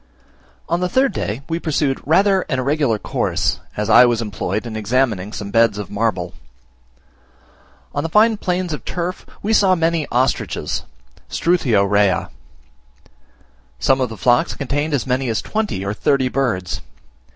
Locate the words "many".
9.75-10.07, 15.05-15.29